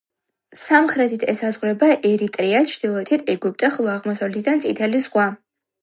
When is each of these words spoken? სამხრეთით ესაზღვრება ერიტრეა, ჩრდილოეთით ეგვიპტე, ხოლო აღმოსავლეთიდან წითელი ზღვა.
სამხრეთით 0.61 1.25
ესაზღვრება 1.33 1.91
ერიტრეა, 2.13 2.63
ჩრდილოეთით 2.73 3.31
ეგვიპტე, 3.37 3.71
ხოლო 3.79 3.93
აღმოსავლეთიდან 3.97 4.65
წითელი 4.69 5.05
ზღვა. 5.09 5.33